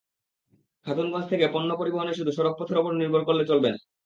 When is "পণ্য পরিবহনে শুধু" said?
1.53-2.31